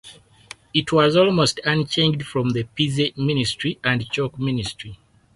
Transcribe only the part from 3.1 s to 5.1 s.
Ministry and Chalk Ministry.